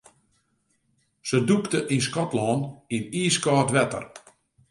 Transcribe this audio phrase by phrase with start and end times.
[1.27, 2.61] Se dûkte yn Skotlân
[2.95, 4.03] yn iiskâld wetter.